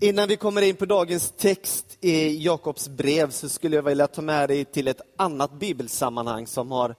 [0.00, 4.22] Innan vi kommer in på dagens text i Jakobs brev så skulle jag vilja ta
[4.22, 6.94] med dig till ett annat bibelsammanhang som har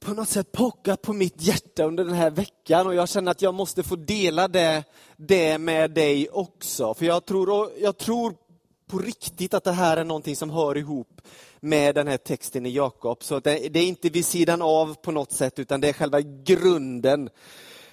[0.00, 3.42] på något sätt pockat på mitt hjärta under den här veckan och jag känner att
[3.42, 4.84] jag måste få dela det,
[5.16, 6.94] det med dig också.
[6.94, 8.34] För jag tror, jag tror
[8.86, 11.20] på riktigt att det här är någonting som hör ihop
[11.60, 13.22] med den här texten i Jakob.
[13.22, 16.20] Så det, det är inte vid sidan av på något sätt utan det är själva
[16.20, 17.32] grunden Eh,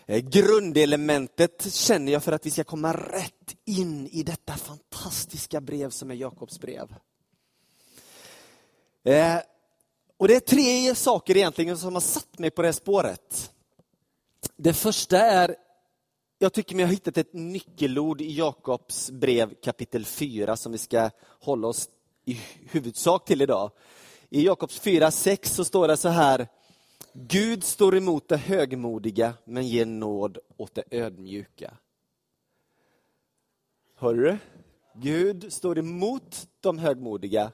[0.08, 5.90] Eh, grundelementet känner jag för att vi ska komma rätt in i detta fantastiska brev
[5.90, 6.96] som är Jakobs brev.
[9.04, 9.38] Eh,
[10.18, 13.52] och Det är tre saker egentligen som har satt mig på det här spåret.
[14.56, 15.56] Det första är,
[16.40, 21.10] jag tycker mig ha hittat ett nyckelord i Jakobs brev kapitel 4 som vi ska
[21.40, 21.90] hålla oss
[22.26, 22.40] i
[22.72, 23.72] huvudsak till idag.
[24.30, 26.48] I Jakobs 4.6 så står det så här,
[27.18, 31.74] Gud står emot det högmodiga men ger nåd åt det ödmjuka.
[33.96, 34.38] Hör du?
[34.96, 37.52] Gud står emot de högmodiga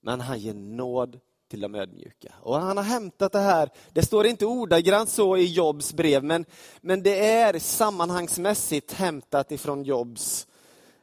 [0.00, 2.34] men han ger nåd till de ödmjuka.
[2.40, 6.44] Och han har hämtat det här, det står inte ordagrant så i Jobs brev, men,
[6.80, 10.46] men det är sammanhangsmässigt hämtat ifrån Jobs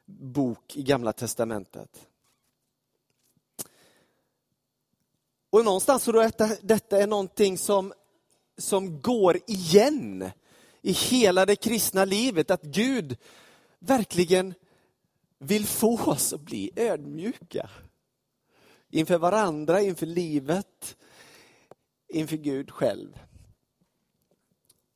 [0.06, 2.11] bok i Gamla Testamentet.
[5.52, 7.94] Och någonstans tror jag att detta är någonting som,
[8.58, 10.32] som går igen
[10.82, 13.18] i hela det kristna livet, att Gud
[13.80, 14.54] verkligen
[15.40, 17.70] vill få oss att bli ödmjuka.
[18.90, 20.98] Inför varandra, inför livet,
[22.08, 23.20] inför Gud själv.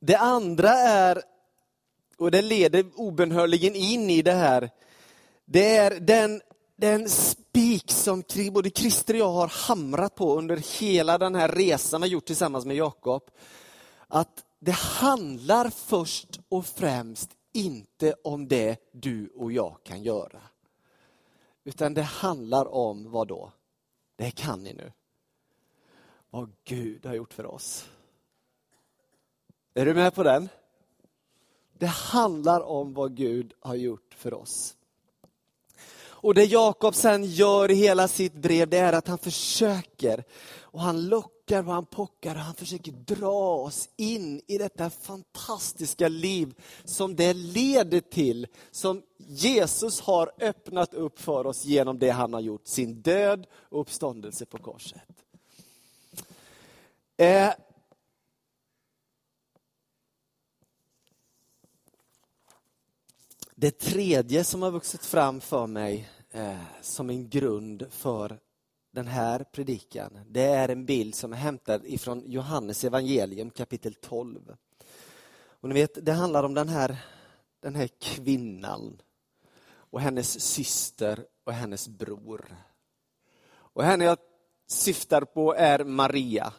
[0.00, 1.22] Det andra är,
[2.16, 4.70] och det leder obönhörligen in i det här,
[5.44, 6.42] det är den
[6.76, 12.02] den spik som både Christer och jag har hamrat på under hela den här resan
[12.02, 13.30] vi gjort tillsammans med Jakob.
[14.08, 20.42] Att det handlar först och främst inte om det du och jag kan göra.
[21.64, 23.52] Utan det handlar om vad då?
[24.16, 24.92] Det kan ni nu.
[26.30, 27.88] Vad Gud har gjort för oss.
[29.74, 30.48] Är du med på den?
[31.72, 34.76] Det handlar om vad Gud har gjort för oss.
[36.18, 40.24] Och det Jakob sen gör i hela sitt brev, det är att han försöker,
[40.60, 46.08] och han lockar och han pockar och han försöker dra oss in i detta fantastiska
[46.08, 46.54] liv
[46.84, 52.40] som det leder till, som Jesus har öppnat upp för oss genom det han har
[52.40, 55.02] gjort, sin död och uppståndelse på korset.
[57.16, 57.50] Eh,
[63.58, 68.38] Det tredje som har vuxit fram för mig eh, som en grund för
[68.92, 74.56] den här predikan, det är en bild som är hämtad ifrån Johannes evangelium kapitel 12.
[75.38, 76.96] Och ni vet, det handlar om den här,
[77.60, 79.02] den här kvinnan
[79.66, 82.56] och hennes syster och hennes bror.
[83.48, 84.18] Och henne jag
[84.66, 86.52] syftar på är Maria,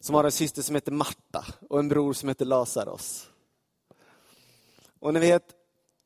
[0.00, 3.30] som har en syster som heter Marta och en bror som heter Lazarus.
[4.98, 5.56] Och ni vet,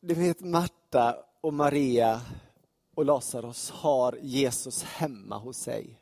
[0.06, 2.20] du vet Marta och Maria
[2.94, 6.00] och Lazarus har Jesus hemma hos sig.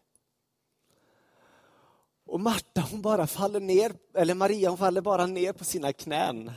[2.26, 6.52] Och Marta hon bara faller ner, eller Maria hon faller bara ner på sina knän.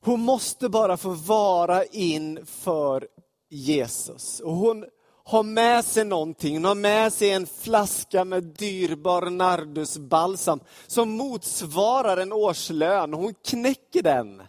[0.00, 3.08] Hon måste bara få vara inför
[3.48, 4.40] Jesus.
[4.40, 4.84] Och hon
[5.24, 12.16] har med sig någonting, hon har med sig en flaska med dyrbar nardusbalsam som motsvarar
[12.16, 13.14] en årslön.
[13.14, 14.42] Hon knäcker den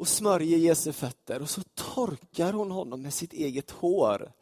[0.00, 4.32] och smörjer Jesu fötter och så torkar hon honom med sitt eget hår.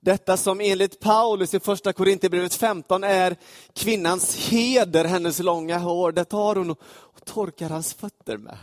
[0.00, 3.36] Detta som enligt Paulus i första Korinthierbrevet 15 är
[3.72, 6.12] kvinnans heder, hennes långa hår.
[6.12, 8.58] Det tar hon och torkar hans fötter med.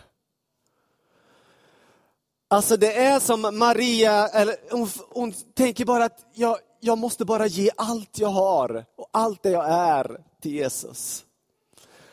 [2.47, 7.47] Alltså det är som Maria, eller hon, hon tänker bara att jag, jag måste bara
[7.47, 11.25] ge allt jag har och allt det jag är till Jesus.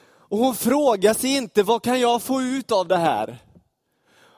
[0.06, 3.38] Och hon frågar sig inte, vad kan jag få ut av det här?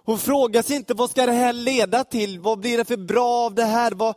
[0.05, 3.29] Hon frågar sig inte vad ska det här leda till, vad blir det för bra
[3.29, 3.93] av det här?
[3.93, 4.15] Vad...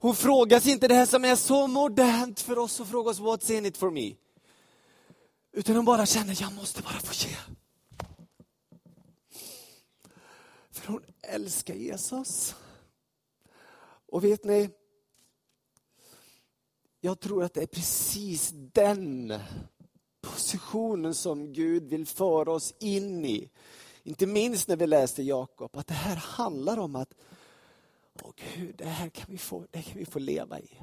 [0.00, 3.20] Hon frågar sig inte det här som är så modernt för oss och frågar oss
[3.20, 4.14] what's in it for me.
[5.52, 7.36] Utan hon bara känner, jag måste bara få ge.
[10.70, 12.54] För hon älskar Jesus.
[14.06, 14.70] Och vet ni,
[17.00, 19.38] jag tror att det är precis den
[20.20, 23.50] positionen som Gud vill föra oss in i.
[24.06, 27.14] Inte minst när vi läste Jakob, att det här handlar om att
[28.22, 30.80] Åh Gud, det här kan vi få, det kan vi få leva i.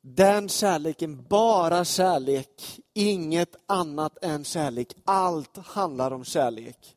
[0.00, 4.94] Den kärleken, bara kärlek, inget annat än kärlek.
[5.04, 6.96] Allt handlar om kärlek.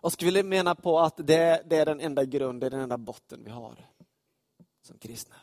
[0.00, 3.40] Jag skulle vilja mena på att det, det är den enda grunden, den enda botten
[3.44, 3.90] vi har
[4.82, 5.36] som kristna.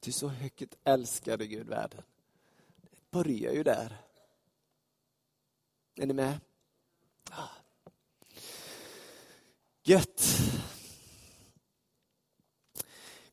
[0.00, 2.02] Ty så högt älskade Gud världen.
[3.14, 3.96] Det börjar ju där.
[5.96, 6.34] Är ni med?
[7.30, 7.48] Ah.
[9.84, 10.22] Gött.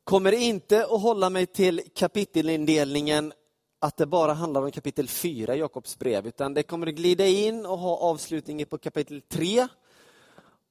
[0.03, 3.33] Kommer inte att hålla mig till kapitelindelningen
[3.79, 7.27] att det bara handlar om kapitel 4 i Jakobs brev, utan det kommer att glida
[7.27, 9.67] in och ha avslutningen på kapitel 3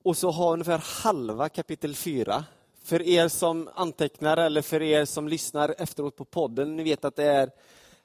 [0.02, 2.44] och så ha ungefär halva kapitel 4.
[2.82, 7.16] För er som antecknar eller för er som lyssnar efteråt på podden, ni vet att
[7.16, 7.50] det är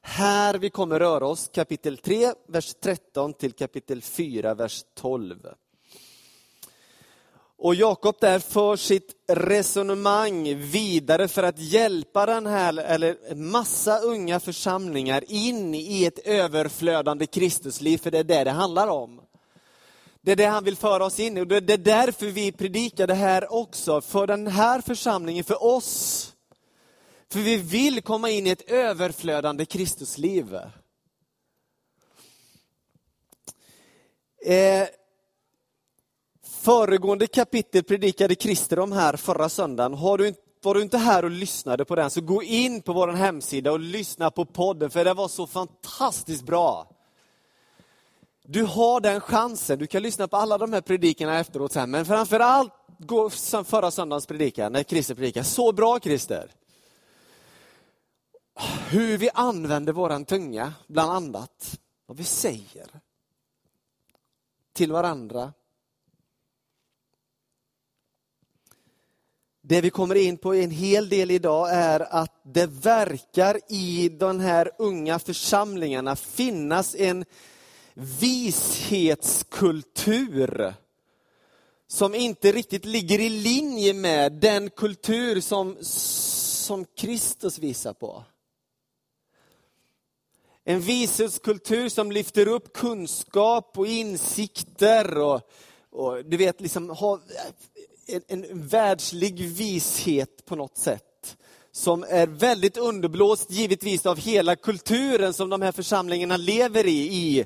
[0.08, 5.48] här vi kommer röra oss, kapitel 3, vers 13 till kapitel 4, vers 12.
[7.58, 14.40] Och Jakob där för sitt resonemang vidare för att hjälpa den här, eller massa unga
[14.40, 19.22] församlingar in i ett överflödande Kristusliv, för det är det det handlar om.
[20.22, 23.08] Det är det han vill föra oss in i och det är därför vi predikar
[23.08, 26.35] det här också, för den här församlingen, för oss.
[27.32, 30.56] För vi vill komma in i ett överflödande Kristusliv.
[34.46, 34.88] Eh,
[36.66, 39.94] Föregående kapitel predikade Christer om här förra söndagen.
[39.94, 40.34] Har du,
[40.64, 43.80] var du inte här och lyssnade på den så gå in på vår hemsida och
[43.80, 46.88] lyssna på podden för det var så fantastiskt bra.
[48.44, 52.06] Du har den chansen, du kan lyssna på alla de här predikerna efteråt sen, men
[52.06, 53.30] framförallt gå
[53.66, 55.46] förra söndagens predikan, när Christer predikade.
[55.46, 56.52] Så bra Christer!
[58.90, 61.80] Hur vi använder våran tunga, bland annat.
[62.06, 62.88] Vad vi säger.
[64.74, 65.54] Till varandra,
[69.68, 74.40] Det vi kommer in på en hel del idag är att det verkar i de
[74.40, 77.26] här unga församlingarna finnas en
[77.94, 80.74] vishetskultur
[81.88, 88.24] som inte riktigt ligger i linje med den kultur som, som Kristus visar på.
[90.68, 95.42] En vishetskultur som lyfter upp kunskap och insikter och,
[95.92, 97.22] och du vet, liksom ha,
[98.08, 101.38] en, en världslig vishet på något sätt
[101.72, 107.46] som är väldigt underblåst givetvis av hela kulturen som de här församlingarna lever i, i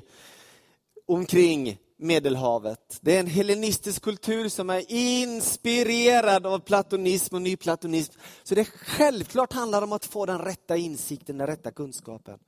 [1.06, 2.98] omkring Medelhavet.
[3.00, 8.12] Det är en hellenistisk kultur som är inspirerad av platonism och nyplatonism.
[8.42, 12.38] Så det självklart handlar om att få den rätta insikten, den rätta kunskapen.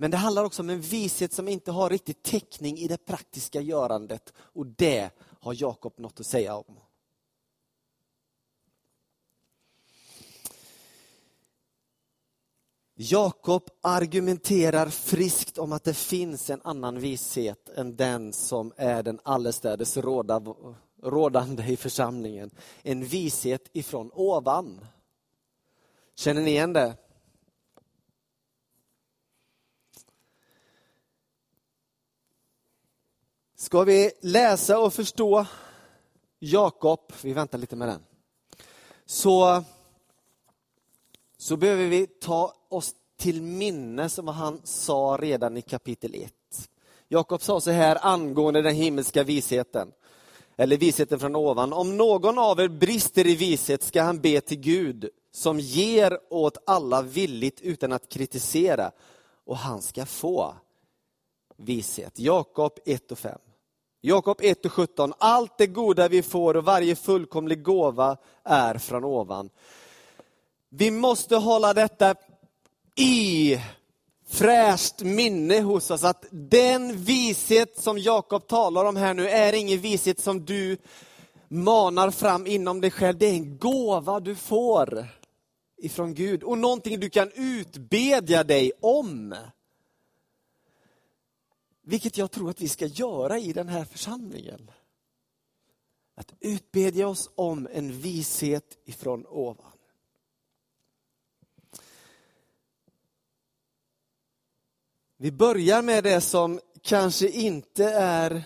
[0.00, 3.60] Men det handlar också om en vishet som inte har riktigt täckning i det praktiska
[3.60, 4.32] görandet.
[4.36, 5.10] Och det
[5.40, 6.78] har Jakob något att säga om.
[12.94, 19.20] Jakob argumenterar friskt om att det finns en annan vishet än den som är den
[19.22, 19.96] allestädes
[21.02, 22.50] rådande i församlingen.
[22.82, 24.86] En vishet ifrån ovan.
[26.14, 26.96] Känner ni igen det?
[33.60, 35.46] Ska vi läsa och förstå
[36.38, 38.02] Jakob, vi väntar lite med den,
[39.06, 39.62] så
[41.38, 46.32] så behöver vi ta oss till minnes vad han sa redan i kapitel 1.
[47.08, 49.92] Jakob sa så här angående den himmelska visheten,
[50.56, 51.72] eller visheten från ovan.
[51.72, 56.58] Om någon av er brister i vishet ska han be till Gud som ger åt
[56.66, 58.90] alla villigt utan att kritisera
[59.44, 60.54] och han ska få
[61.56, 62.18] vishet.
[62.18, 63.38] Jakob 1 och 5.
[64.02, 65.12] Jakob 1 och 17.
[65.18, 69.50] Allt det goda vi får och varje fullkomlig gåva är från ovan.
[70.68, 72.14] Vi måste hålla detta
[72.96, 73.58] i
[74.28, 79.80] fräscht minne hos oss, att den vishet som Jakob talar om här nu är ingen
[79.80, 80.76] vishet som du
[81.48, 83.18] manar fram inom dig själv.
[83.18, 85.06] Det är en gåva du får
[85.82, 89.34] ifrån Gud och någonting du kan utbedja dig om.
[91.90, 94.70] Vilket jag tror att vi ska göra i den här församlingen.
[96.14, 99.78] Att utbedja oss om en vishet ifrån ovan.
[105.16, 108.42] Vi börjar med det som kanske inte är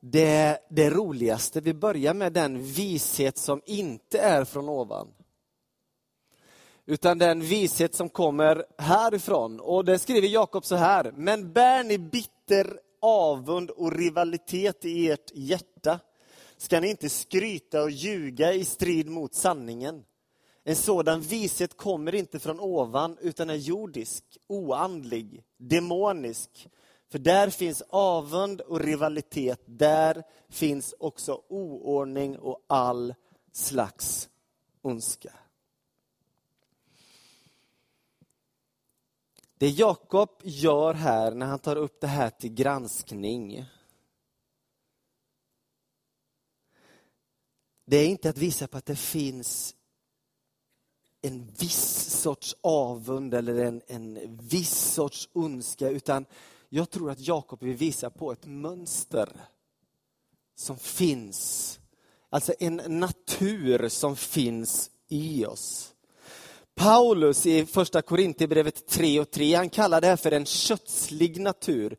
[0.00, 1.60] det, det roligaste.
[1.60, 5.14] Vi börjar med den vishet som inte är från ovan.
[6.86, 9.60] Utan den vishet som kommer härifrån.
[9.60, 11.12] Och det skriver Jakob så här.
[11.16, 16.00] Men bär ni bitter avund och rivalitet i ert hjärta
[16.56, 20.04] ska ni inte skryta och ljuga i strid mot sanningen.
[20.64, 26.68] En sådan vishet kommer inte från ovan utan är jordisk, oandlig, demonisk.
[27.10, 33.14] För där finns avund och rivalitet, där finns också oordning och all
[33.52, 34.28] slags
[34.82, 35.32] ondska.
[39.62, 43.64] Det Jakob gör här när han tar upp det här till granskning
[47.84, 49.74] det är inte att visa på att det finns
[51.20, 56.26] en viss sorts avund eller en, en viss sorts ondska, utan
[56.68, 59.40] jag tror att Jakob vill visa på ett mönster
[60.54, 61.80] som finns.
[62.28, 65.91] Alltså en natur som finns i oss.
[66.74, 71.96] Paulus i första Korinthierbrevet 3 och 3, han kallar det här för en kötslig natur.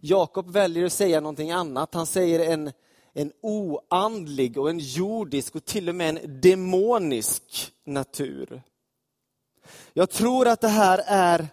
[0.00, 1.94] Jakob väljer att säga någonting annat.
[1.94, 2.72] Han säger en,
[3.14, 8.62] en oandlig och en jordisk och till och med en demonisk natur.
[9.92, 11.48] Jag tror att det här är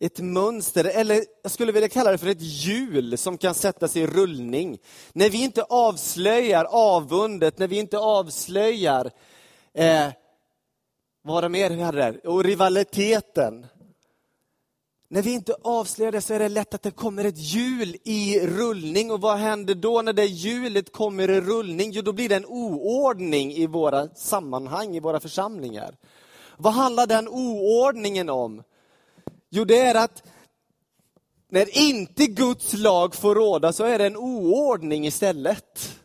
[0.00, 4.06] ett mönster, eller jag skulle vilja kalla det för ett hjul som kan sättas i
[4.06, 4.78] rullning.
[5.12, 9.10] När vi inte avslöjar avundet, när vi inte avslöjar
[9.74, 10.08] eh,
[11.26, 12.26] vad var det mer vi hade där?
[12.26, 13.66] Och rivaliteten.
[15.08, 18.40] När vi inte avslöjar det så är det lätt att det kommer ett hjul i
[18.40, 19.10] rullning.
[19.10, 21.90] Och vad händer då när det hjulet kommer i rullning?
[21.90, 25.96] Jo, då blir det en oordning i våra sammanhang, i våra församlingar.
[26.56, 28.62] Vad handlar den oordningen om?
[29.50, 30.22] Jo, det är att
[31.48, 36.00] när inte Guds lag får råda så är det en oordning istället.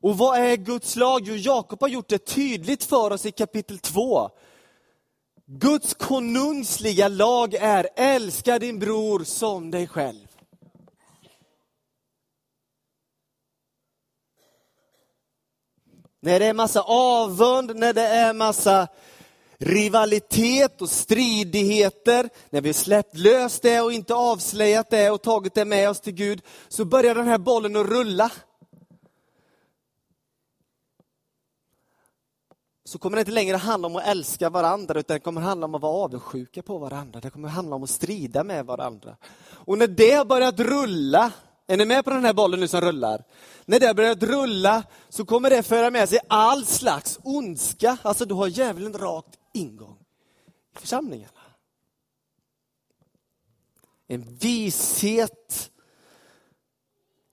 [0.00, 1.22] Och vad är Guds lag?
[1.24, 4.30] Jo, Jakob har gjort det tydligt för oss i kapitel 2.
[5.46, 10.26] Guds konungsliga lag är älska din bror som dig själv.
[16.20, 18.88] När det är massa avund, när det är massa
[19.58, 25.64] rivalitet och stridigheter, när vi släppt lös det och inte avslöjat det och tagit det
[25.64, 28.30] med oss till Gud, så börjar den här bollen att rulla.
[32.88, 35.74] Så kommer det inte längre handla om att älska varandra, utan det kommer handla om
[35.74, 37.20] att vara avundsjuka på varandra.
[37.20, 39.16] Det kommer handla om att strida med varandra.
[39.50, 41.32] Och när det har börjat rulla,
[41.66, 43.24] är ni med på den här bollen nu som rullar?
[43.64, 47.98] När det har börjat rulla så kommer det föra med sig all slags ondska.
[48.02, 49.98] Alltså du har djävulen rakt ingång
[50.76, 51.40] i församlingarna.
[54.06, 55.70] En vishet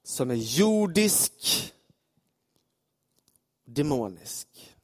[0.04, 1.74] som är jordisk,
[3.66, 4.75] demonisk.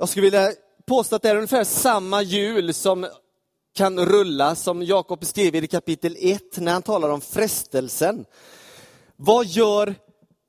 [0.00, 0.52] Jag skulle vilja
[0.86, 3.06] påstå att det är ungefär samma hjul som
[3.74, 8.24] kan rulla som Jakob beskriver i kapitel 1 när han talar om frestelsen.
[9.16, 9.94] Vad gör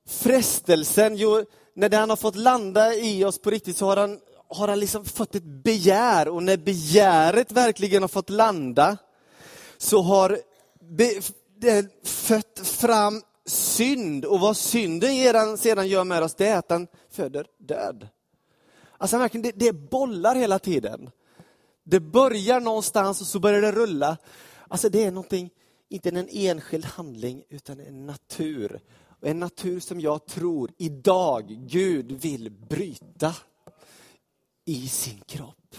[0.08, 1.15] frestelsen?
[1.18, 4.79] Jo, när den har fått landa i oss på riktigt så har han, har han
[4.79, 8.98] liksom fått ett begär och när begäret verkligen har fått landa
[9.77, 10.39] så har
[11.60, 16.88] det fött fram synd och vad synden sedan gör med oss det är att den
[17.12, 18.08] föder död.
[19.01, 21.10] Alltså verkligen, det, det bollar hela tiden.
[21.84, 24.18] Det börjar någonstans och så börjar det rulla.
[24.68, 25.50] Alltså det är någonting,
[25.89, 28.82] inte en enskild handling, utan en natur.
[29.22, 33.36] En natur som jag tror idag Gud vill bryta
[34.65, 35.75] i sin kropp.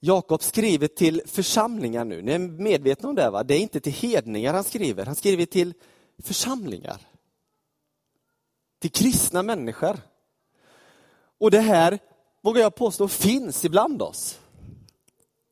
[0.00, 2.22] Jakob skriver till församlingar nu.
[2.22, 3.30] Ni är medvetna om det?
[3.30, 3.42] va?
[3.42, 5.74] Det är inte till hedningar han skriver, han skriver till
[6.22, 7.06] församlingar.
[8.78, 9.98] Till kristna människor.
[11.38, 11.98] Och det här,
[12.42, 14.38] vågar jag påstå, finns ibland oss.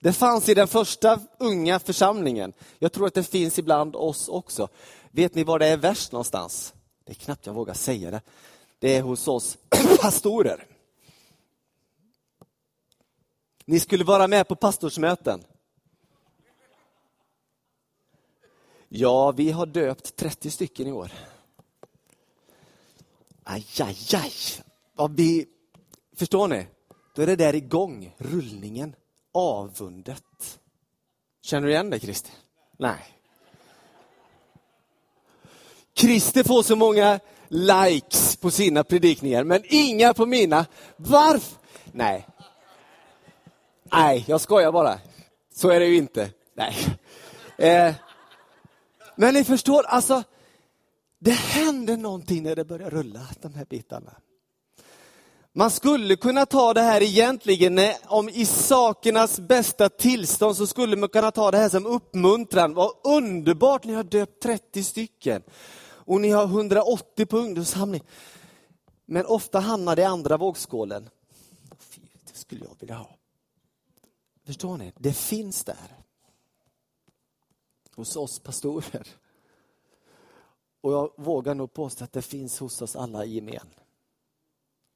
[0.00, 2.52] Det fanns i den första unga församlingen.
[2.78, 4.68] Jag tror att det finns ibland oss också.
[5.10, 6.74] Vet ni var det är värst någonstans?
[7.04, 8.20] Det är knappt jag vågar säga det.
[8.78, 9.58] Det är hos oss
[10.00, 10.66] pastorer.
[13.68, 15.44] Ni skulle vara med på pastorsmöten.
[18.88, 21.12] Ja, vi har döpt 30 stycken i år.
[23.44, 24.32] Aj, aj, aj.
[24.96, 25.46] Ja, vi,
[26.16, 26.66] förstår ni?
[27.14, 28.94] Då är det där igång, rullningen,
[29.32, 30.60] avundet.
[31.42, 32.32] Känner du igen det, Christer?
[32.76, 33.18] Nej.
[35.94, 40.66] Christer får så många likes på sina predikningar, men inga på mina.
[40.96, 41.58] Varför?
[41.92, 42.26] Nej,
[43.92, 44.98] Nej, jag skojar bara.
[45.54, 46.30] Så är det ju inte.
[46.54, 46.74] Nej.
[47.58, 47.94] Eh,
[49.16, 50.22] men ni förstår, alltså,
[51.18, 54.12] det händer någonting när det börjar rulla, de här bitarna.
[55.52, 60.96] Man skulle kunna ta det här egentligen, eh, om i sakernas bästa tillstånd så skulle
[60.96, 62.74] man kunna ta det här som uppmuntran.
[62.74, 65.42] Vad underbart, ni har döpt 30 stycken.
[66.08, 68.02] Och ni har 180 på ungdomssamling.
[69.06, 71.08] Men ofta hamnar det i andra vågskålen.
[72.32, 73.17] Det skulle jag vilja ha.
[74.48, 74.92] Förstår ni?
[74.96, 75.96] Det finns där.
[77.94, 79.08] Hos oss pastorer.
[80.80, 83.66] Och jag vågar nog påstå att det finns hos oss alla i gemen.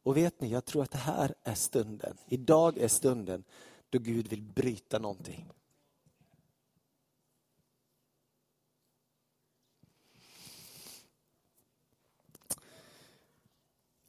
[0.02, 2.16] Och vet ni, jag tror att det här är stunden.
[2.26, 3.44] Idag är stunden
[3.90, 5.48] då Gud vill bryta någonting.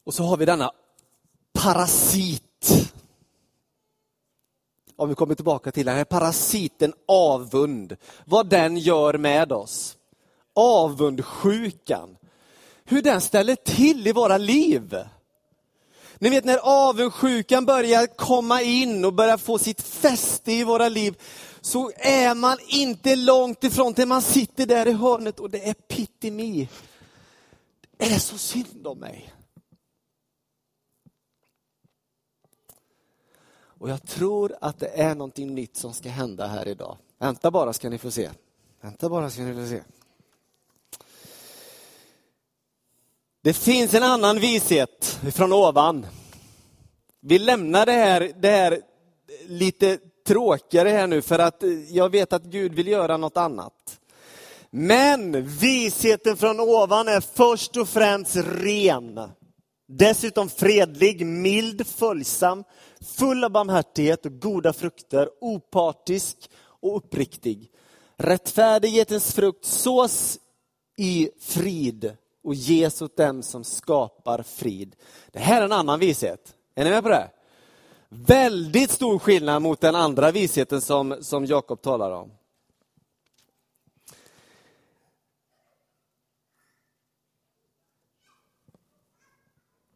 [0.03, 0.71] Och så har vi denna
[1.53, 2.43] parasit.
[5.03, 7.95] Om vi kommer tillbaka till den här parasiten avund.
[8.25, 9.97] Vad den gör med oss.
[10.55, 12.17] Avundsjukan.
[12.85, 14.97] Hur den ställer till i våra liv.
[16.19, 21.15] Ni vet när avundsjukan börjar komma in och börjar få sitt fäste i våra liv,
[21.61, 25.73] så är man inte långt ifrån till man sitter där i hörnet och det är
[25.73, 26.69] pittimi.
[27.97, 29.32] Det är så synd om mig.
[33.83, 36.97] Och jag tror att det är någonting nytt som ska hända här idag.
[37.19, 38.29] Vänta bara ska ni få se.
[38.81, 39.81] Vänta bara ska ni få se.
[43.41, 46.05] Det finns en annan vishet från ovan.
[47.21, 48.81] Vi lämnar det här, det här
[49.47, 49.97] lite
[50.27, 53.99] tråkigare här nu för att jag vet att Gud vill göra något annat.
[54.69, 59.19] Men visheten från ovan är först och främst ren.
[59.87, 62.63] Dessutom fredlig, mild, följsam,
[63.03, 67.71] full av barmhärtighet och goda frukter, opartisk och uppriktig.
[68.17, 70.39] Rättfärdighetens frukt sås
[70.97, 74.95] i frid och ges åt dem som skapar frid.
[75.31, 76.53] Det här är en annan vishet.
[76.75, 77.29] Är ni med på det?
[78.09, 82.31] Väldigt stor skillnad mot den andra visheten som, som Jakob talar om.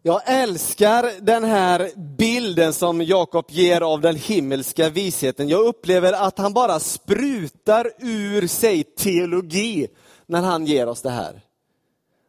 [0.08, 5.50] Jag älskar den här bilden som Jakob ger av den himmelska visheten.
[5.50, 9.88] Jag upplever att han bara sprutar ur sig teologi
[10.26, 11.42] när han ger oss det här.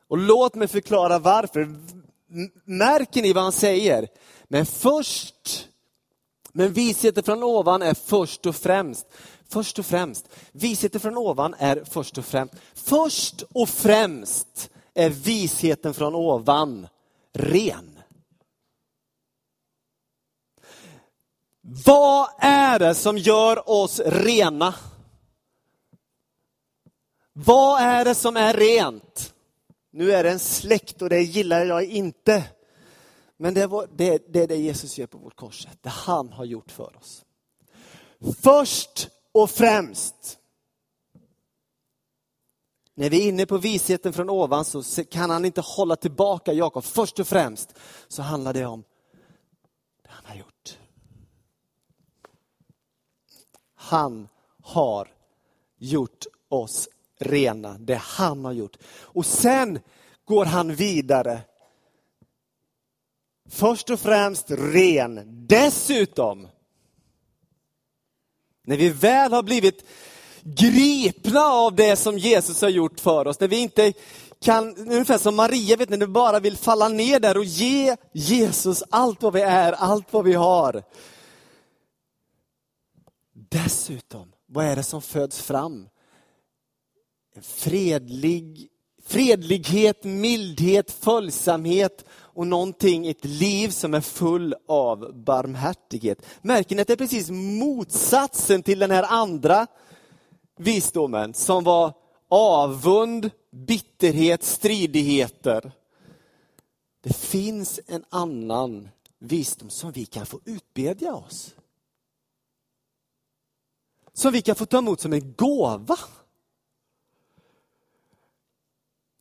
[0.08, 1.68] Och låt mig förklara varför.
[2.64, 4.08] Märker ni vad han säger?
[4.48, 5.68] Men först,
[6.52, 9.06] men visheten från ovan är först och främst.
[9.48, 10.28] Först och främst.
[10.52, 12.54] Visheten från ovan är först och främst.
[12.74, 16.86] Först och främst är visheten från ovan
[17.38, 17.98] ren.
[21.60, 24.74] Vad är det som gör oss rena?
[27.32, 29.34] Vad är det som är rent?
[29.90, 32.44] Nu är det en släkt och det gillar jag inte.
[33.36, 36.44] Men det, är det, det är det Jesus gör på vårt kors, det han har
[36.44, 37.24] gjort för oss.
[38.42, 40.37] Först och främst,
[42.98, 46.84] när vi är inne på visheten från ovan så kan han inte hålla tillbaka Jakob.
[46.84, 47.74] Först och främst
[48.08, 48.84] så handlar det om
[50.02, 50.78] det han har gjort.
[53.74, 54.28] Han
[54.62, 55.08] har
[55.78, 58.76] gjort oss rena, det han har gjort.
[58.90, 59.78] Och sen
[60.24, 61.40] går han vidare.
[63.48, 65.46] Först och främst ren.
[65.46, 66.48] Dessutom,
[68.62, 69.84] när vi väl har blivit
[70.56, 73.92] gripna av det som Jesus har gjort för oss, när vi inte
[74.40, 77.96] kan, ungefär som Maria, vet ni, när vi bara vill falla ner där och ge
[78.12, 80.82] Jesus allt vad vi är, allt vad vi har.
[83.50, 85.88] Dessutom, vad är det som föds fram?
[87.42, 88.68] fredlig,
[89.06, 96.26] fredlighet, mildhet, följsamhet och någonting, ett liv som är full av barmhärtighet.
[96.42, 99.66] Märker ni att det är precis motsatsen till den här andra
[100.58, 101.92] visdomen som var
[102.28, 105.72] avund, bitterhet, stridigheter.
[107.02, 111.54] Det finns en annan visdom som vi kan få utbedja oss.
[114.12, 115.98] Som vi kan få ta emot som en gåva.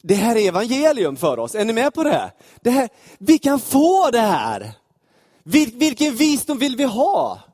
[0.02, 1.56] Det här är evangelium för oss.
[1.56, 2.32] Är ni med på det?
[2.62, 4.72] det här, vi kan få det här.
[5.44, 7.47] Vil, vilken visdom vill vi ha?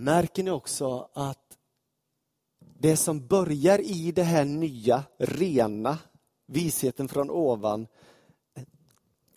[0.00, 1.58] Märker ni också att
[2.78, 5.98] det som börjar i det här nya, rena,
[6.46, 7.86] visheten från ovan,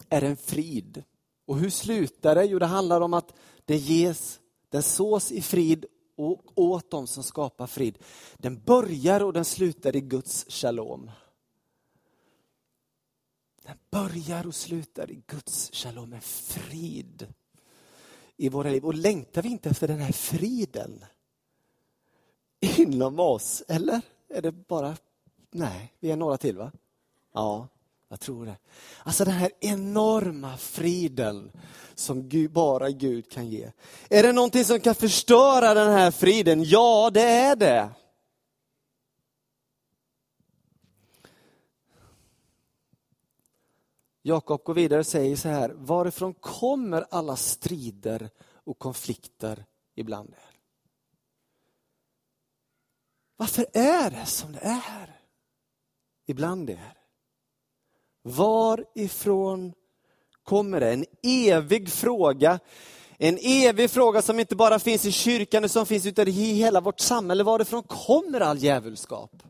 [0.09, 1.03] är en frid.
[1.45, 2.45] Och hur slutar det?
[2.45, 3.33] Jo, det handlar om att
[3.65, 5.85] det ges, den sås i frid
[6.17, 7.97] och åt dem som skapar frid.
[8.37, 11.11] Den börjar och den slutar i Guds shalom.
[13.63, 17.33] Den börjar och slutar i Guds shalom, en frid
[18.37, 18.85] i våra liv.
[18.85, 21.05] Och längtar vi inte efter den här friden
[22.77, 23.63] inom oss?
[23.67, 24.95] Eller är det bara...
[25.51, 26.71] Nej, vi är några till va?
[27.33, 27.67] Ja,
[28.09, 28.55] jag tror det.
[29.03, 31.51] Alltså den här enorma friden
[31.95, 33.71] som Gud, bara Gud kan ge.
[34.09, 36.63] Är det någonting som kan förstöra den här friden?
[36.63, 37.89] Ja, det är det.
[44.25, 48.29] Jakob går vidare och säger så här, varifrån kommer alla strider
[48.63, 50.59] och konflikter ibland er?
[53.37, 55.19] Varför är det som det är
[56.25, 56.97] ibland er?
[58.21, 59.73] Varifrån
[60.43, 60.93] kommer det?
[60.93, 62.59] En evig fråga.
[63.17, 66.99] En evig fråga som inte bara finns i kyrkan, som finns ute i hela vårt
[66.99, 67.43] samhälle.
[67.43, 69.43] Varifrån kommer all djävulskap?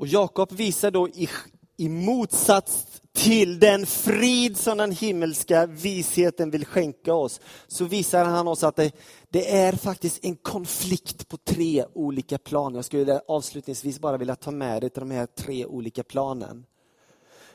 [0.00, 1.28] Och Jakob visar då i,
[1.76, 8.48] i motsats till den frid som den himmelska visheten vill skänka oss, så visar han
[8.48, 8.92] oss att det,
[9.30, 12.74] det är faktiskt en konflikt på tre olika plan.
[12.74, 16.66] Jag skulle avslutningsvis bara vilja ta med dig till de här tre olika planen.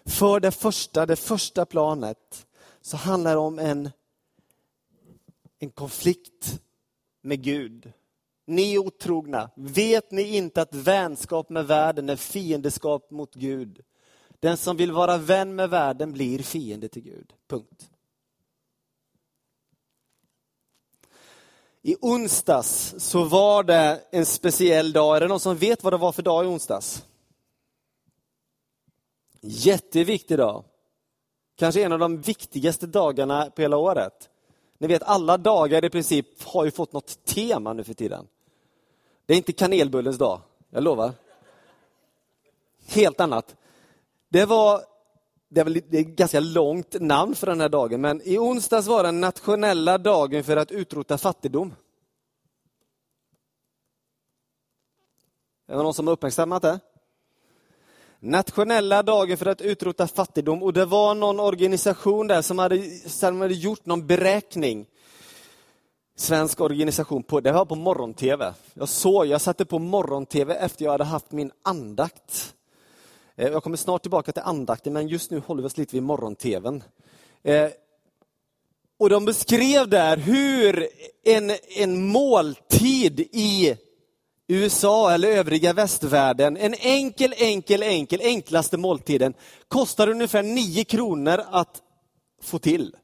[0.06, 2.48] För det första, det första planet,
[2.82, 3.90] så handlar det om en,
[5.60, 6.62] en konflikt
[7.22, 7.94] med Gud.
[8.46, 13.82] Ni otrogna, vet ni inte att vänskap med världen är fiendeskap mot Gud?
[14.40, 17.34] Den som vill vara vän med världen blir fiende till Gud.
[17.48, 17.90] Punkt.
[21.82, 25.16] I onsdags så var det en speciell dag.
[25.16, 27.06] Är det någon som vet vad det var för dag i onsdags?
[29.42, 30.64] Jätteviktig dag.
[31.56, 34.30] Kanske en av de viktigaste dagarna på hela året.
[34.78, 38.28] Ni vet alla dagar i princip har ju fått något tema nu för tiden.
[39.26, 41.12] Det är inte kanelbullens dag, jag lovar.
[42.86, 43.56] Helt annat.
[44.30, 44.82] Det var
[45.50, 48.38] det är väl det är ett ganska långt namn för den här dagen, men i
[48.38, 51.76] onsdags var den nationella dagen för att utrota fattigdom.
[55.68, 56.80] Är det någon som har uppmärksammat det?
[58.20, 63.42] Nationella dagen för att utrota fattigdom och det var någon organisation där som hade, som
[63.42, 64.88] hade gjort någon beräkning
[66.16, 68.54] svensk organisation på, det var på morgon-tv.
[68.74, 72.56] Jag såg, jag satte på morgon-tv efter jag hade haft min andakt.
[73.36, 76.04] Eh, jag kommer snart tillbaka till andakten, men just nu håller vi oss lite vid
[76.04, 76.84] morgon-tvn.
[77.44, 77.70] Eh,
[78.98, 80.88] och de beskrev där hur
[81.24, 83.78] en, en måltid i
[84.48, 89.34] USA eller övriga västvärlden, en enkel, enkel, enkel, enklaste måltiden,
[89.68, 91.82] kostar ungefär 9 kronor att
[92.42, 92.96] få till.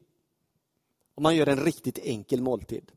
[1.14, 2.92] Om man gör en riktigt enkel måltid.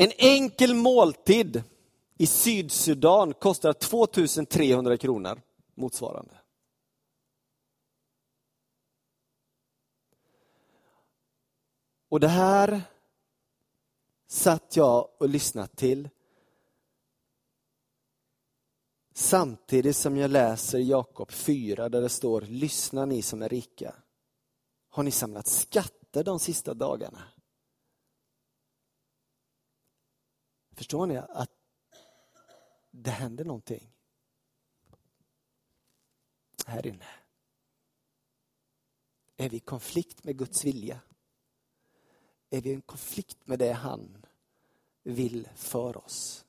[0.00, 1.62] En enkel måltid
[2.18, 5.40] i Sydsudan kostar 2300 kronor
[5.74, 6.34] motsvarande.
[12.08, 12.82] Och det här
[14.26, 16.08] satt jag och lyssnat till
[19.14, 23.94] samtidigt som jag läser Jakob 4 där det står Lyssna ni som är rika.
[24.88, 27.22] Har ni samlat skatter de sista dagarna?
[30.78, 31.50] Förstår ni att
[32.90, 33.92] det händer någonting
[36.66, 37.06] här inne?
[39.36, 41.00] Är vi i konflikt med Guds vilja?
[42.50, 44.26] Är vi i konflikt med det han
[45.02, 46.44] vill för oss?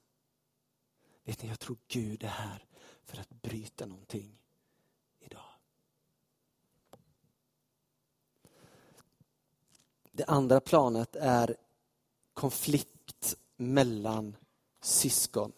[1.24, 2.66] Vet ni, jag tror Gud är här
[3.04, 4.40] för att bryta någonting
[5.20, 5.54] idag.
[10.12, 11.58] Det andra planet är
[12.34, 14.36] konflikt mellan
[14.82, 15.52] syskon.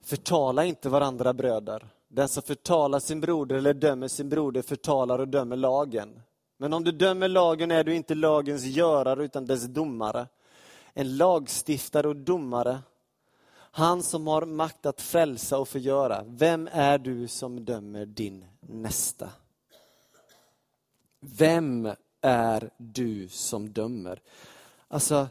[0.00, 1.88] Förtala inte varandra bröder.
[2.08, 6.22] Den som förtalar sin broder eller dömer sin broder förtalar och dömer lagen.
[6.56, 10.26] Men om du dömer lagen är du inte lagens görare utan dess domare.
[10.92, 12.78] En lagstiftare och domare.
[13.54, 16.24] Han som har makt att frälsa och förgöra.
[16.26, 19.28] Vem är du som dömer din nästa?
[21.20, 24.20] Vem är du som dömer?
[24.94, 25.28] Alltså,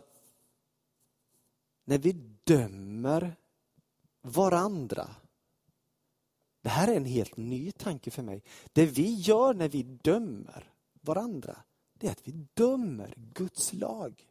[1.84, 2.12] när vi
[2.44, 3.36] dömer
[4.22, 5.10] varandra.
[6.62, 8.44] Det här är en helt ny tanke för mig.
[8.74, 11.58] Det vi gör när vi dömer varandra,
[11.94, 14.28] det är att vi dömer Guds lag.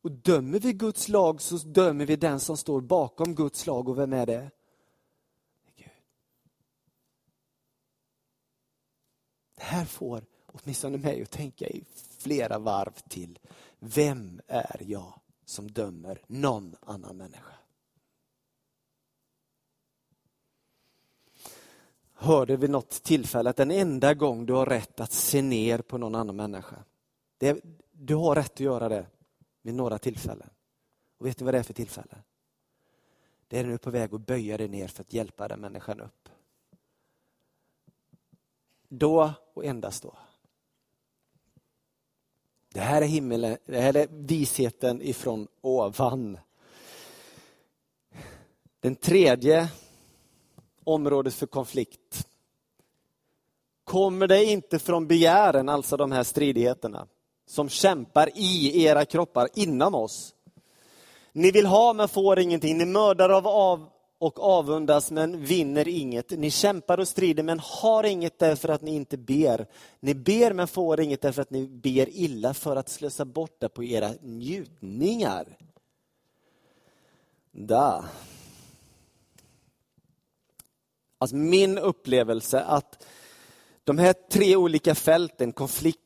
[0.00, 3.88] Och dömer vi Guds lag så dömer vi den som står bakom Guds lag.
[3.88, 4.50] Och vem är det?
[5.76, 5.90] Gud.
[9.54, 11.84] Det här får åtminstone mig att tänka i
[12.24, 13.38] flera varv till.
[13.78, 17.52] Vem är jag som dömer någon annan människa.
[22.12, 25.98] Hörde vid något tillfälle att den enda gång du har rätt att se ner på
[25.98, 26.84] någon annan människa,
[27.38, 27.60] det,
[27.92, 29.06] du har rätt att göra det
[29.62, 30.50] vid några tillfällen.
[31.18, 32.16] Och vet du vad det är för tillfälle?
[33.48, 35.60] Det är när du är på väg att böja dig ner för att hjälpa den
[35.60, 36.28] människan upp.
[38.88, 40.16] Då och endast då.
[42.74, 46.38] Det här är himmelen, det här är visheten ifrån ovan.
[48.80, 49.68] Den tredje
[50.84, 52.26] området för konflikt
[53.84, 57.06] kommer det inte från begären, alltså de här stridigheterna
[57.46, 60.34] som kämpar i era kroppar inom oss.
[61.32, 66.30] Ni vill ha men får ingenting, ni mördar av, av och avundas men vinner inget.
[66.30, 69.66] Ni kämpar och strider men har inget därför att ni inte ber.
[70.00, 73.68] Ni ber men får inget därför att ni ber illa för att slösa bort det
[73.68, 75.56] på era njutningar.
[77.52, 78.04] Da.
[81.18, 83.06] Alltså min upplevelse att
[83.84, 86.03] de här tre olika fälten, konflikt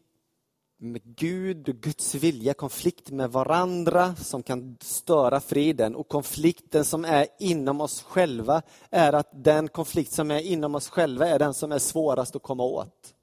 [0.81, 7.05] med Gud och Guds vilja, konflikt med varandra som kan störa friden och konflikten som
[7.05, 11.55] är inom oss själva är att den konflikt som är inom oss själva är den
[11.55, 13.15] som är svårast att komma åt.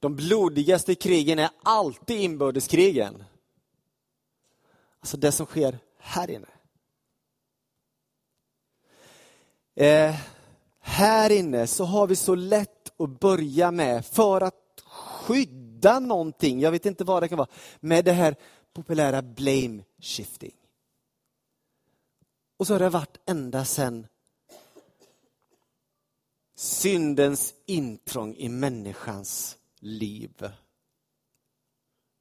[0.00, 3.24] De blodigaste krigen är alltid inbördeskrigen.
[5.00, 6.48] Alltså det som sker här inne.
[9.74, 10.14] Eh,
[10.80, 14.54] här inne så har vi så lätt att börja med för att
[14.86, 17.48] skydda skydda någonting, jag vet inte vad det kan vara,
[17.80, 18.36] med det här
[18.72, 20.54] populära blame shifting.
[22.58, 24.06] Och så har det varit ända sedan
[26.56, 30.50] syndens intrång i människans liv.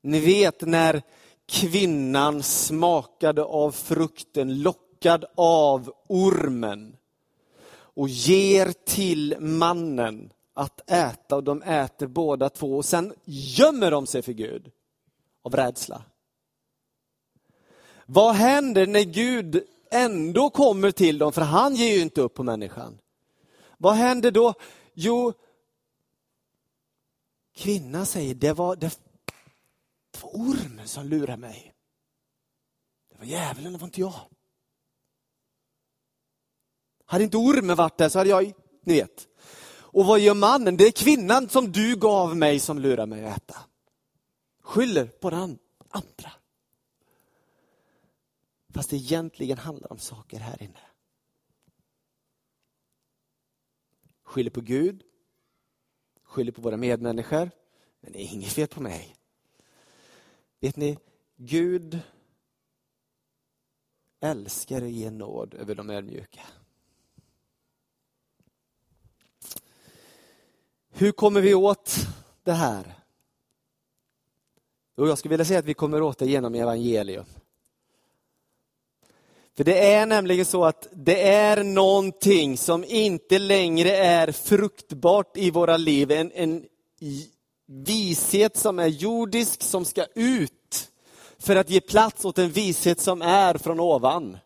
[0.04, 1.02] Ni vet när
[1.46, 6.98] kvinnan smakade av frukten, lockad av ormen
[7.96, 14.08] och ger till mannen att äta och de äter båda två och sen gömmer de
[14.08, 14.72] sig för Gud
[15.42, 16.04] av rädsla.
[18.06, 22.44] Vad händer när Gud ändå kommer till dem, för han ger ju inte upp på
[22.44, 22.98] människan.
[23.78, 24.54] Vad händer då?
[24.94, 25.34] Jo,
[27.56, 29.00] kvinnan säger, det var, det
[30.22, 31.74] var ormen som lurade mig.
[33.12, 34.20] Det var djävulen, det var inte jag.
[37.06, 39.28] Hade inte ormen varit där så hade jag, ni vet,
[39.96, 40.78] och vad gör mannen?
[40.78, 43.60] Det är kvinnan som du gav mig som lurar mig att äta.
[44.62, 46.32] Skyller på den andra.
[48.74, 50.80] Fast det egentligen handlar om saker här inne.
[54.24, 55.04] Skyller på Gud,
[56.24, 57.52] skyller på våra medmänniskor,
[58.00, 59.16] men det är inget fel på mig.
[60.60, 60.98] Vet ni,
[61.36, 62.00] Gud
[64.20, 66.42] älskar att ge nåd över de ödmjuka.
[70.98, 71.96] Hur kommer vi åt
[72.44, 72.94] det här?
[74.98, 77.26] Och jag skulle vilja säga att vi kommer åt det genom evangelium.
[79.58, 85.52] För det är nämligen så att det är någonting som inte längre är fruktbart i
[85.52, 86.12] våra liv.
[86.12, 86.66] En, en
[87.66, 90.92] vishet som är jordisk, som ska ut
[91.38, 94.38] för att ge plats åt en vishet som är från ovan.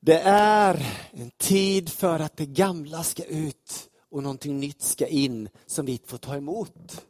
[0.00, 5.48] Det är en tid för att det gamla ska ut och någonting nytt ska in
[5.66, 7.06] som vi får ta emot.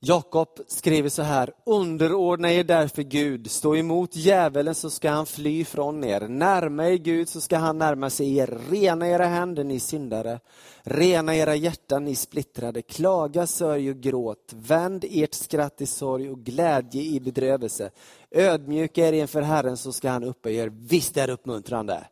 [0.00, 5.64] Jakob skriver så här, underordna er därför Gud, stå emot djävulen så ska han fly
[5.64, 6.28] från er.
[6.28, 8.58] Närma er Gud så ska han närma sig er.
[8.70, 10.40] Rena era händer ni syndare,
[10.82, 12.82] rena era hjärtan ni splittrade.
[12.82, 17.90] Klaga, sörj och gråt, vänd ert skratt i sorg och glädje i bedrövelse.
[18.30, 20.68] Ödmjuka er inför Herren så ska han upphöja er.
[20.68, 22.06] Visst är det uppmuntrande?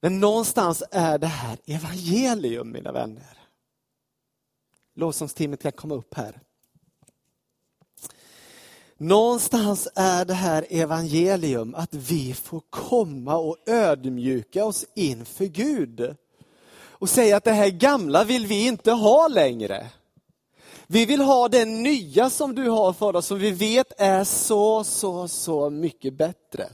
[0.00, 3.38] Men någonstans är det här evangelium, mina vänner.
[4.94, 6.40] Lovsångsteamet kan komma upp här.
[8.96, 16.16] Någonstans är det här evangelium, att vi får komma och ödmjuka oss inför Gud.
[16.72, 19.86] Och säga att det här gamla vill vi inte ha längre.
[20.86, 24.84] Vi vill ha det nya som du har för oss, som vi vet är så,
[24.84, 26.68] så, så mycket bättre.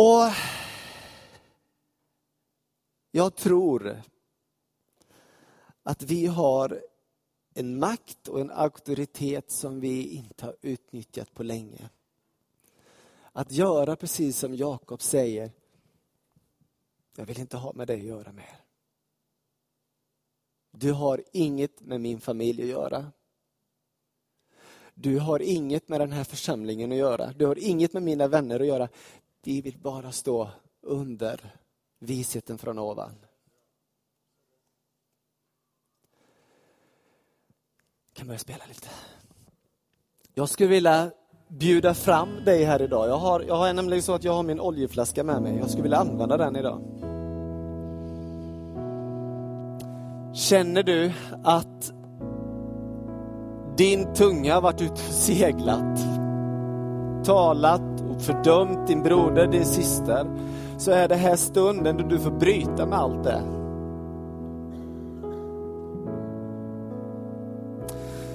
[0.00, 0.32] Och
[3.10, 4.02] jag tror
[5.82, 6.84] att vi har
[7.54, 11.90] en makt och en auktoritet som vi inte har utnyttjat på länge.
[13.32, 15.50] Att göra precis som Jakob säger,
[17.16, 18.60] jag vill inte ha med dig att göra mer.
[20.70, 23.12] Du har inget med min familj att göra.
[24.94, 27.32] Du har inget med den här församlingen att göra.
[27.32, 28.88] Du har inget med mina vänner att göra.
[29.48, 30.48] Vi vill bara stå
[30.82, 31.54] under
[31.98, 33.12] visheten från ovan.
[38.08, 38.88] Jag kan börja spela lite.
[40.34, 41.10] Jag skulle vilja
[41.48, 43.08] bjuda fram dig här idag.
[43.08, 45.56] Jag har, jag har nämligen så att jag har min oljeflaska med mig.
[45.56, 46.80] Jag skulle vilja använda den idag.
[50.34, 51.12] Känner du
[51.44, 51.92] att
[53.76, 55.98] din tunga har varit ute och seglat,
[57.24, 60.26] talat fördömt din broder, din syster,
[60.78, 63.42] så är det här stunden då du får bryta med allt det.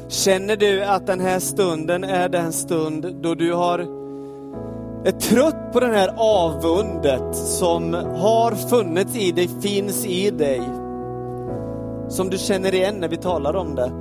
[0.07, 3.79] Känner du att den här stunden är den stund då du har
[5.05, 10.61] är trött på det här avundet som har funnits i dig, finns i dig,
[12.09, 13.91] som du känner igen när vi talar om det,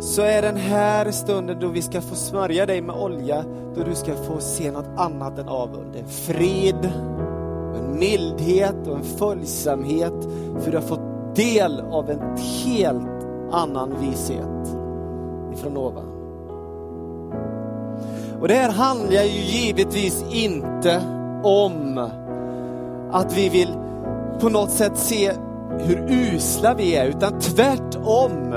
[0.00, 3.94] så är den här stunden då vi ska få smörja dig med olja, då du
[3.94, 5.96] ska få se något annat än avund.
[5.96, 6.92] En frid,
[7.76, 10.28] en mildhet och en följsamhet,
[10.60, 14.76] för du har fått del av en helt annan vishet
[15.52, 16.12] ifrån ovan.
[18.40, 21.02] Och det här handlar ju givetvis inte
[21.42, 22.10] om
[23.10, 23.68] att vi vill
[24.40, 25.32] på något sätt se
[25.78, 28.54] hur usla vi är, utan tvärtom.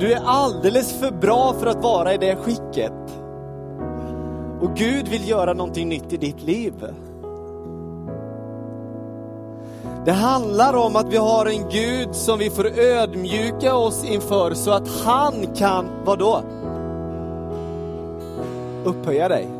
[0.00, 2.92] Du är alldeles för bra för att vara i det skicket.
[4.60, 6.74] Och Gud vill göra någonting nytt i ditt liv.
[10.04, 14.70] Det handlar om att vi har en Gud som vi får ödmjuka oss inför så
[14.70, 16.42] att han kan, vadå?
[18.84, 19.57] Upphöja dig.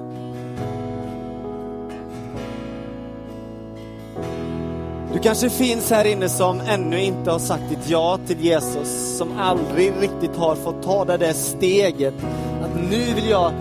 [5.19, 9.39] Du kanske finns här inne som ännu inte har sagt ditt ja till Jesus, som
[9.39, 12.15] aldrig riktigt har fått ta det där steget
[12.63, 13.53] att nu vill jag,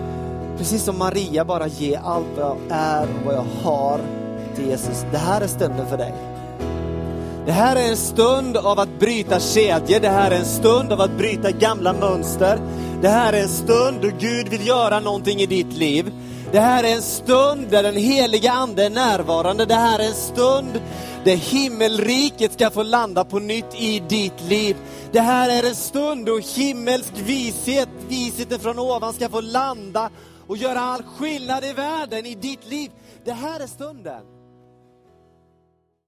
[0.58, 4.00] precis som Maria, bara ge allt vad jag är och vad jag har
[4.54, 5.04] till Jesus.
[5.12, 6.14] Det här är stunden för dig.
[7.46, 11.00] Det här är en stund av att bryta kedjor, det här är en stund av
[11.00, 12.58] att bryta gamla mönster.
[13.02, 16.12] Det här är en stund då Gud vill göra någonting i ditt liv.
[16.52, 19.64] Det här är en stund där den heliga Ande är närvarande.
[19.64, 20.80] Det här är en stund
[21.28, 24.76] där himmelriket ska få landa på nytt i ditt liv.
[25.12, 30.10] Det här är en stund då himmelsk vishet, visheten från ovan ska få landa
[30.46, 32.90] och göra all skillnad i världen, i ditt liv.
[33.24, 34.37] Det här är stunden.